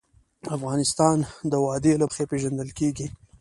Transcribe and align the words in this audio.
افغانستان 0.55 1.17
د 1.51 1.53
وادي 1.65 1.91
له 2.01 2.05
مخې 2.09 2.25
پېژندل 2.31 2.69
کېږي. 2.79 3.07